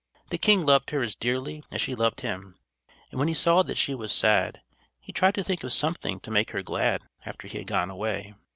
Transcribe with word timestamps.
The 0.29 0.39
king 0.39 0.65
loved 0.65 0.89
her 0.89 1.03
as 1.03 1.15
dearly 1.15 1.63
as 1.71 1.79
she 1.79 1.93
loved 1.93 2.21
him; 2.21 2.57
and 3.11 3.19
when 3.19 3.27
he 3.27 3.35
saw 3.35 3.61
that 3.61 3.77
she 3.77 3.93
was 3.93 4.11
sad, 4.11 4.63
he 4.99 5.13
tried 5.13 5.35
to 5.35 5.43
think 5.43 5.63
of 5.63 5.71
something 5.71 6.19
to 6.21 6.31
make 6.31 6.49
her 6.49 6.63
glad 6.63 7.03
after 7.23 7.47
he 7.47 7.59
had 7.59 7.67
gone 7.67 7.91
away. 7.91 8.33